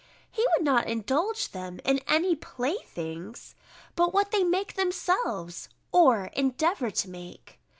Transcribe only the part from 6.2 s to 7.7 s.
endeavour to make.